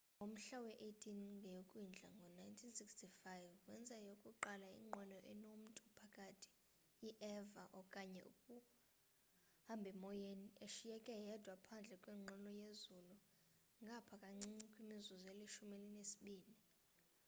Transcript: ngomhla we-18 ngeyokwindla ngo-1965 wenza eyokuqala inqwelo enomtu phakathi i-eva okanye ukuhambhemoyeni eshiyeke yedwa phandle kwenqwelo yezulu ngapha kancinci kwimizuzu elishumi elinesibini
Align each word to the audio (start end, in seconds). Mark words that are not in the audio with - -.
ngomhla 0.15 0.57
we-18 0.65 1.03
ngeyokwindla 1.41 2.07
ngo-1965 2.17 3.25
wenza 3.67 3.93
eyokuqala 4.01 4.67
inqwelo 4.79 5.17
enomtu 5.31 5.83
phakathi 5.97 6.49
i-eva 7.07 7.63
okanye 7.81 8.21
ukuhambhemoyeni 8.31 10.47
eshiyeke 10.65 11.13
yedwa 11.27 11.55
phandle 11.65 11.95
kwenqwelo 12.03 12.51
yezulu 12.63 13.15
ngapha 13.83 14.13
kancinci 14.23 14.65
kwimizuzu 14.73 15.25
elishumi 15.33 15.73
elinesibini 15.79 16.55